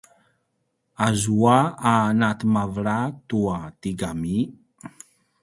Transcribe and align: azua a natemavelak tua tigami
azua 1.07 1.57
a 1.91 1.93
natemavelak 2.19 3.13
tua 3.29 3.57
tigami 3.81 4.35